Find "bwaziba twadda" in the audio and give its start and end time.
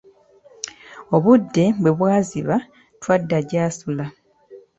1.97-3.37